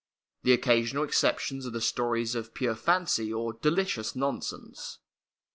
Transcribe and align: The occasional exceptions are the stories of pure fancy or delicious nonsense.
The 0.41 0.51
occasional 0.53 1.03
exceptions 1.03 1.67
are 1.67 1.69
the 1.69 1.79
stories 1.79 2.33
of 2.33 2.55
pure 2.55 2.73
fancy 2.73 3.31
or 3.31 3.53
delicious 3.53 4.15
nonsense. 4.15 4.97